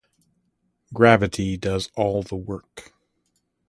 [0.95, 2.91] Gravity does all the work.